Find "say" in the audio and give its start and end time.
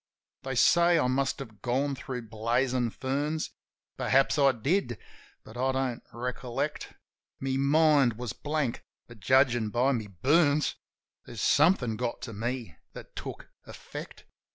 0.55-0.97